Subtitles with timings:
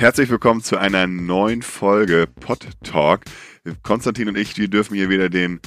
[0.00, 3.20] Herzlich willkommen zu einer neuen Folge Pod Talk.
[3.82, 5.60] Konstantin und ich, wir dürfen hier wieder den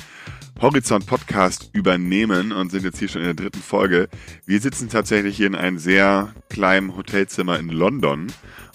[0.59, 4.09] Horizont Podcast übernehmen und sind jetzt hier schon in der dritten Folge.
[4.47, 8.25] Wir sitzen tatsächlich hier in einem sehr kleinen Hotelzimmer in London.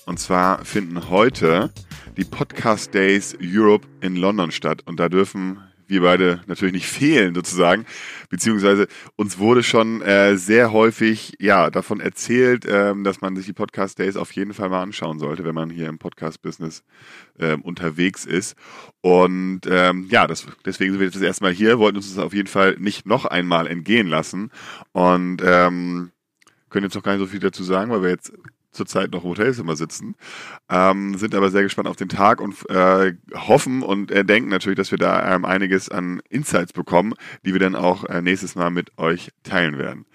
[0.07, 1.72] Und zwar finden heute
[2.16, 4.84] die Podcast Days Europe in London statt.
[4.86, 5.59] Und da dürfen
[5.89, 7.86] wir beide natürlich nicht fehlen sozusagen,
[8.29, 8.86] beziehungsweise
[9.16, 13.98] uns wurde schon äh, sehr häufig ja davon erzählt, ähm, dass man sich die Podcast
[13.98, 16.85] Days auf jeden Fall mal anschauen sollte, wenn man hier im Podcast Business
[17.39, 18.57] ähm, unterwegs ist.
[19.00, 22.23] Und ähm, ja, das, deswegen sind wir jetzt das erste Mal hier, wollten uns das
[22.23, 24.50] auf jeden Fall nicht noch einmal entgehen lassen
[24.93, 26.12] und ähm,
[26.70, 28.32] können jetzt noch gar nicht so viel dazu sagen, weil wir jetzt
[28.79, 30.14] zurzeit noch im Hotelzimmer sitzen,
[30.71, 34.78] ähm, sind aber sehr gespannt auf den Tag und äh, hoffen und äh, denken natürlich,
[34.78, 37.12] dass wir da ähm, einiges an Insights bekommen,
[37.45, 40.06] die wir dann auch äh, nächstes Mal mit euch teilen werden.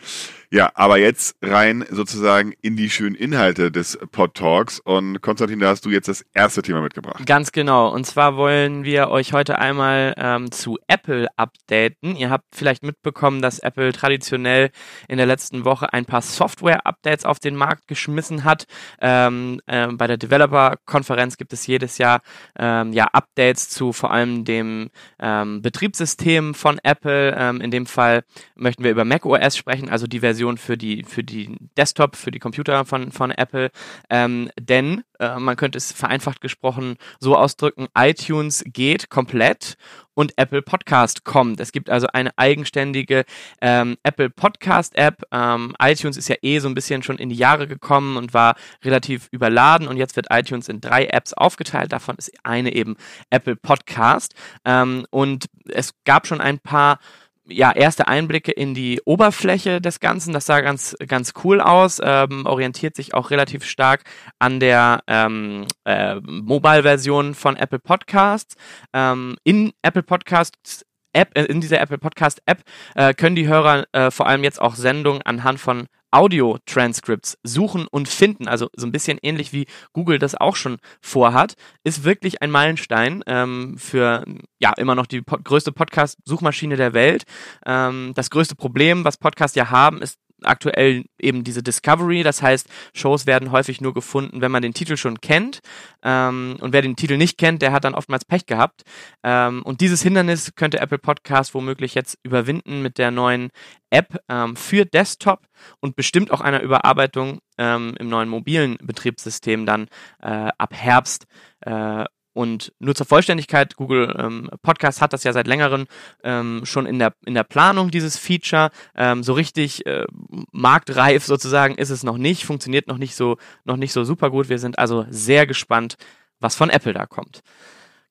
[0.54, 4.80] Ja, aber jetzt rein sozusagen in die schönen Inhalte des Pod Talks.
[4.80, 7.26] Und Konstantin, da hast du jetzt das erste Thema mitgebracht.
[7.26, 7.92] Ganz genau.
[7.92, 12.16] Und zwar wollen wir euch heute einmal ähm, zu Apple updaten.
[12.16, 14.70] Ihr habt vielleicht mitbekommen, dass Apple traditionell
[15.08, 18.68] in der letzten Woche ein paar Software-Updates auf den Markt geschmissen hat.
[19.02, 22.22] Ähm, äh, bei der Developer-Konferenz gibt es jedes Jahr
[22.60, 27.36] ähm, ja Updates zu vor allem dem ähm, Betriebssystem von Apple.
[27.36, 31.04] Ähm, in dem Fall möchten wir über macOS sprechen, also die Version Version für die,
[31.04, 33.72] für die Desktop, für die Computer von, von Apple.
[34.10, 39.78] Ähm, denn äh, man könnte es vereinfacht gesprochen so ausdrücken, iTunes geht komplett
[40.16, 41.60] und Apple Podcast kommt.
[41.60, 43.24] Es gibt also eine eigenständige
[43.62, 45.24] ähm, Apple Podcast App.
[45.32, 48.56] Ähm, iTunes ist ja eh so ein bisschen schon in die Jahre gekommen und war
[48.84, 51.94] relativ überladen und jetzt wird iTunes in drei Apps aufgeteilt.
[51.94, 52.96] Davon ist eine eben
[53.30, 54.36] Apple Podcast.
[54.66, 57.00] Ähm, und es gab schon ein paar
[57.46, 60.34] ja, erste Einblicke in die Oberfläche des Ganzen.
[60.34, 64.04] Das sah ganz, ganz cool aus, ähm, orientiert sich auch relativ stark
[64.40, 68.56] an der ähm, äh, Mobile-Version von Apple Podcasts.
[68.94, 72.64] Ähm, in Apple Podcasts App, äh, in dieser Apple Podcast App
[72.96, 78.08] äh, können die Hörer äh, vor allem jetzt auch Sendungen anhand von Audio-Transcripts suchen und
[78.08, 82.52] finden, also so ein bisschen ähnlich wie Google das auch schon vorhat, ist wirklich ein
[82.52, 84.24] Meilenstein ähm, für
[84.60, 87.24] ja immer noch die po größte Podcast-Suchmaschine der Welt.
[87.66, 92.24] Ähm, das größte Problem, was Podcasts ja haben, ist aktuell eben diese Discovery.
[92.24, 95.60] Das heißt, Shows werden häufig nur gefunden, wenn man den Titel schon kennt.
[96.04, 98.84] Ähm, und wer den Titel nicht kennt, der hat dann oftmals Pech gehabt.
[99.24, 103.50] Ähm, und dieses Hindernis könnte Apple Podcast womöglich jetzt überwinden mit der neuen
[103.90, 105.46] App ähm, für Desktop
[105.80, 109.88] und bestimmt auch einer Überarbeitung ähm, im neuen mobilen Betriebssystem dann
[110.22, 111.26] äh, ab Herbst.
[111.62, 115.86] Äh, und nur zur Vollständigkeit, Google ähm, Podcast hat das ja seit längerem
[116.24, 118.72] ähm, schon in der, in der Planung, dieses Feature.
[118.96, 120.06] Ähm, so richtig äh,
[120.52, 124.50] marktreif sozusagen ist es noch nicht, funktioniert noch nicht so, noch nicht so super gut.
[124.50, 125.96] Wir sind also sehr gespannt,
[126.40, 127.42] was von Apple da kommt.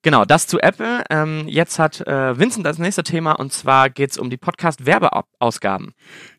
[0.03, 1.01] Genau, das zu Apple.
[1.09, 5.93] Ähm, jetzt hat äh, Vincent das nächste Thema und zwar geht es um die Podcast-Werbeausgaben.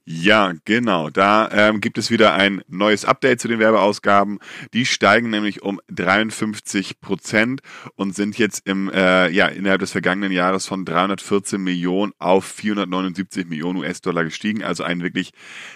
[0.06, 1.09] Ja, genau.
[1.09, 4.38] Da ähm, gibt es wieder ein neues Update zu den Werbeausgaben.
[4.75, 7.62] Die steigen nämlich um 53 Prozent
[7.94, 13.47] und sind jetzt im äh, ja innerhalb des vergangenen Jahres von 314 Millionen auf 479
[13.47, 14.62] Millionen US-Dollar gestiegen.
[14.62, 15.32] Also ein wirklich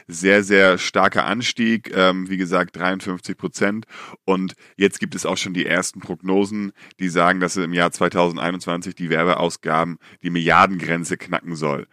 [0.08, 1.90] sehr sehr starker Anstieg.
[1.96, 3.86] Ähm, wie gesagt 53 Prozent.
[4.26, 8.94] Und jetzt gibt es auch schon die ersten Prognosen, die sagen, dass im Jahr 2021
[8.94, 11.86] die Werbeausgaben die Milliardengrenze knacken soll.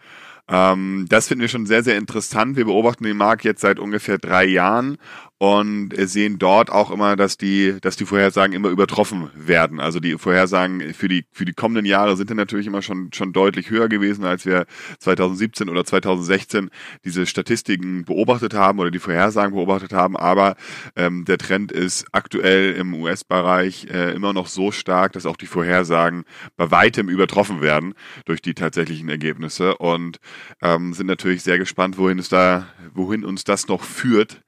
[0.47, 2.55] Ähm, das finden wir schon sehr, sehr interessant.
[2.55, 4.97] Wir beobachten den Markt jetzt seit ungefähr drei Jahren
[5.37, 9.81] und sehen dort auch immer, dass die, dass die Vorhersagen immer übertroffen werden.
[9.81, 13.33] Also die Vorhersagen für die, für die kommenden Jahre sind dann natürlich immer schon, schon
[13.33, 14.65] deutlich höher gewesen, als wir
[14.99, 16.69] 2017 oder 2016
[17.03, 20.15] diese Statistiken beobachtet haben oder die Vorhersagen beobachtet haben.
[20.15, 20.55] Aber
[20.95, 25.47] ähm, der Trend ist aktuell im US-Bereich äh, immer noch so stark, dass auch die
[25.47, 26.23] Vorhersagen
[26.55, 27.93] bei weitem übertroffen werden
[28.23, 30.19] durch die tatsächlichen Ergebnisse und
[30.61, 34.41] ähm, sind natürlich sehr gespannt, wohin es da, wohin uns das noch führt.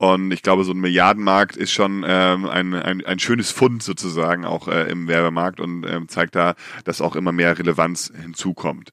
[0.00, 4.44] Und ich glaube, so ein Milliardenmarkt ist schon ähm, ein, ein, ein schönes Fund sozusagen
[4.44, 6.54] auch äh, im Werbemarkt und ähm, zeigt da,
[6.84, 8.92] dass auch immer mehr Relevanz hinzukommt.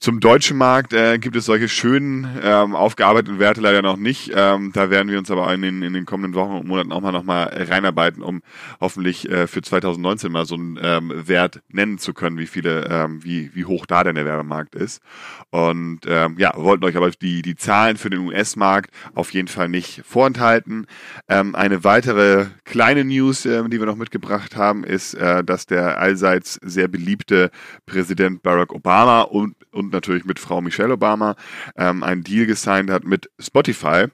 [0.00, 4.32] Zum deutschen Markt äh, gibt es solche schönen ähm, aufgearbeiteten Werte leider noch nicht.
[4.34, 7.00] Ähm, da werden wir uns aber in den, in den kommenden Wochen und Monaten auch
[7.00, 8.42] mal nochmal reinarbeiten, um
[8.80, 13.24] hoffentlich äh, für 2019 mal so einen ähm, Wert nennen zu können, wie viele, ähm,
[13.24, 15.02] wie, wie hoch da denn der Werbemarkt ist.
[15.50, 19.68] Und ähm, ja, wollten euch aber die, die Zahlen für den US-Markt auf jeden Fall
[19.68, 20.86] nicht vorenthalten.
[21.28, 25.98] Ähm, eine weitere kleine News, äh, die wir noch mitgebracht haben, ist, äh, dass der
[25.98, 27.50] allseits sehr beliebte
[27.86, 31.36] Präsident Barack Obama und und natürlich mit Frau Michelle Obama
[31.76, 34.06] ähm, einen Deal gesigned hat mit Spotify.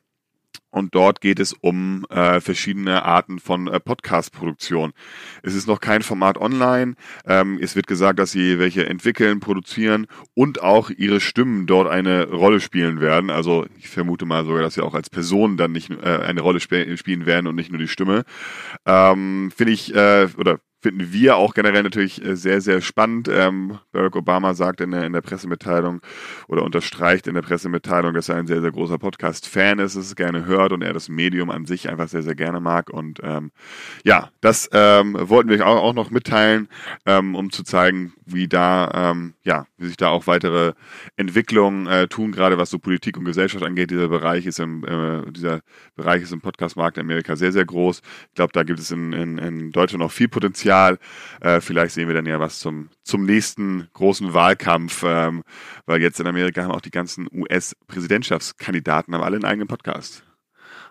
[0.72, 4.92] und dort geht es um äh, verschiedene Arten von äh, Podcast-Produktion.
[5.42, 6.94] Es ist noch kein Format online.
[7.26, 12.28] Ähm, es wird gesagt, dass sie welche entwickeln, produzieren und auch ihre Stimmen dort eine
[12.30, 13.30] Rolle spielen werden.
[13.30, 16.58] Also ich vermute mal sogar, dass sie auch als Person dann nicht äh, eine Rolle
[16.62, 18.24] sp spielen werden und nicht nur die Stimme.
[18.86, 23.28] Ähm, Finde ich, äh, oder finden wir auch generell natürlich äh, sehr, sehr spannend.
[23.28, 26.00] Ähm, Barack Obama sagt in der, in der Pressemitteilung
[26.48, 30.46] oder unterstreicht in der Pressemitteilung, dass er ein sehr, sehr großer Podcast-Fan ist, es gerne
[30.46, 32.90] hört und er das Medium an sich einfach sehr, sehr gerne mag.
[32.90, 33.50] Und ähm,
[34.04, 36.68] ja, das ähm, wollten wir auch, auch noch mitteilen,
[37.04, 40.72] ähm, um zu zeigen, wie da, ähm, ja, wie sich da auch weitere
[41.16, 43.90] Entwicklungen äh, tun, gerade was so Politik und Gesellschaft angeht.
[43.90, 45.60] Dieser Bereich ist im, äh, dieser
[45.94, 48.00] Bereich ist im Podcast-Markt in Amerika sehr, sehr groß.
[48.28, 50.98] Ich glaube, da gibt es in, in, in Deutschland noch viel Potenzial Potenzial.
[51.40, 55.42] Äh, vielleicht sehen wir dann ja was zum, zum nächsten großen Wahlkampf, ähm,
[55.86, 60.24] weil jetzt in Amerika haben auch die ganzen US-Präsidentschaftskandidaten alle einen eigenen Podcast.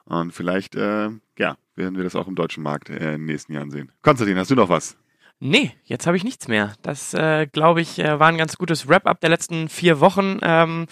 [0.06, 3.54] Und vielleicht, äh, ja, werden wir das auch im deutschen Markt äh, in den nächsten
[3.54, 3.92] Jahren sehen.
[4.02, 4.98] Konstantin, hast du noch was?
[5.41, 6.74] Nee, jetzt habe ich nichts mehr.
[6.81, 10.38] Das, äh, glaube ich, äh, war ein ganz gutes Wrap-up der letzten vier Wochen.
[10.41, 10.88] Ähm,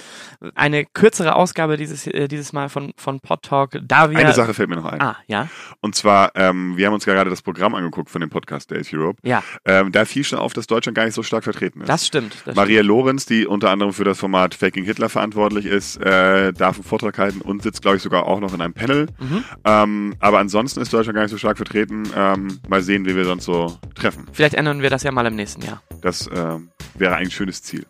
[0.55, 3.77] eine kürzere Ausgabe dieses, äh, dieses Mal von, von Pod Talk.
[3.83, 5.01] Da wir Eine Sache fällt mir noch ein.
[5.01, 5.49] Ah, ja.
[5.81, 9.19] Und zwar, ähm, wir haben uns gerade das Programm angeguckt von dem Podcast Days Europe.
[9.23, 9.43] Ja.
[9.65, 11.89] Ähm, da fiel schon auf, dass Deutschland gar nicht so stark vertreten ist.
[11.89, 12.37] Das stimmt.
[12.45, 12.87] Das Maria stimmt.
[12.87, 17.17] Lorenz, die unter anderem für das Format Faking Hitler verantwortlich ist, äh, darf einen Vortrag
[17.17, 19.07] halten und sitzt, glaube ich, sogar auch noch in einem Panel.
[19.19, 19.43] Mhm.
[19.65, 22.03] Ähm, aber ansonsten ist Deutschland gar nicht so stark vertreten.
[22.15, 24.25] Ähm, mal sehen, wie wir sonst so treffen.
[24.31, 25.81] Vielleicht ändern wir das ja mal im nächsten Jahr.
[26.01, 27.85] Das ähm, wäre ein schönes Ziel.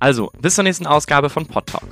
[0.00, 1.88] Also, bis zur nächsten Ausgabe von Pod Talk.